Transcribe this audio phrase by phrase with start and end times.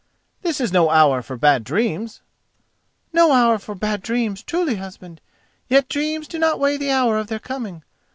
[0.41, 2.21] "This is no hour for bad dreams."
[3.13, 5.21] "No hour for bad dreams, truly, husband;
[5.69, 7.83] yet dreams do not weigh the hour of their coming.